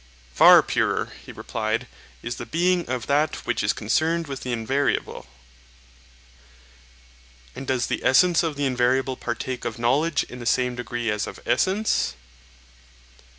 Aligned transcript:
Far 0.33 0.63
purer, 0.63 1.13
he 1.23 1.31
replied, 1.31 1.85
is 2.23 2.37
the 2.37 2.45
being 2.47 2.89
of 2.89 3.05
that 3.05 3.35
which 3.45 3.61
is 3.61 3.71
concerned 3.71 4.25
with 4.25 4.39
the 4.41 4.51
invariable. 4.51 5.27
And 7.55 7.67
does 7.67 7.85
the 7.85 8.03
essence 8.03 8.41
of 8.41 8.55
the 8.55 8.65
invariable 8.65 9.15
partake 9.15 9.63
of 9.63 9.77
knowledge 9.77 10.23
in 10.23 10.39
the 10.39 10.47
same 10.47 10.73
degree 10.75 11.11
as 11.11 11.27
of 11.27 11.39
essence? 11.45 12.15